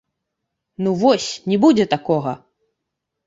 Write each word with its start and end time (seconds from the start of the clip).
Ну 0.85 0.93
вось, 1.01 1.27
не 1.53 1.59
будзе 1.65 1.85
такога! 1.93 2.33